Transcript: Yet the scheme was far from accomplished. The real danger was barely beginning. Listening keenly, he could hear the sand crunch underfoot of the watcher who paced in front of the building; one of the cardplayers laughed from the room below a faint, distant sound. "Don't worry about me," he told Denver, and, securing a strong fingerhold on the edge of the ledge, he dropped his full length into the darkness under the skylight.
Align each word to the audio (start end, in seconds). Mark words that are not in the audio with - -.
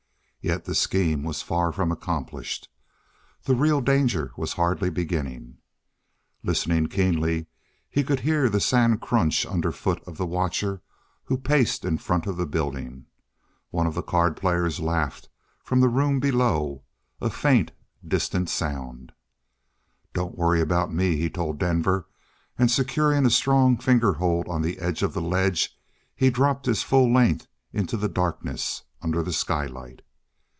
Yet 0.43 0.65
the 0.65 0.73
scheme 0.73 1.21
was 1.21 1.43
far 1.43 1.71
from 1.71 1.91
accomplished. 1.91 2.67
The 3.43 3.53
real 3.53 3.79
danger 3.79 4.31
was 4.35 4.55
barely 4.55 4.89
beginning. 4.89 5.59
Listening 6.41 6.87
keenly, 6.87 7.45
he 7.87 8.03
could 8.03 8.21
hear 8.21 8.49
the 8.49 8.59
sand 8.59 9.01
crunch 9.01 9.45
underfoot 9.45 10.01
of 10.07 10.17
the 10.17 10.25
watcher 10.25 10.81
who 11.25 11.37
paced 11.37 11.85
in 11.85 11.99
front 11.99 12.25
of 12.25 12.37
the 12.37 12.47
building; 12.47 13.05
one 13.69 13.85
of 13.85 13.93
the 13.93 14.01
cardplayers 14.01 14.79
laughed 14.79 15.29
from 15.63 15.79
the 15.79 15.89
room 15.89 16.19
below 16.19 16.81
a 17.21 17.29
faint, 17.29 17.71
distant 18.03 18.49
sound. 18.49 19.11
"Don't 20.11 20.35
worry 20.39 20.59
about 20.59 20.91
me," 20.91 21.17
he 21.17 21.29
told 21.29 21.59
Denver, 21.59 22.07
and, 22.57 22.71
securing 22.71 23.27
a 23.27 23.29
strong 23.29 23.77
fingerhold 23.77 24.47
on 24.47 24.63
the 24.63 24.79
edge 24.79 25.03
of 25.03 25.13
the 25.13 25.21
ledge, 25.21 25.77
he 26.15 26.31
dropped 26.31 26.65
his 26.65 26.81
full 26.81 27.13
length 27.13 27.45
into 27.73 27.95
the 27.95 28.09
darkness 28.09 28.81
under 29.03 29.21
the 29.21 29.33
skylight. 29.33 30.01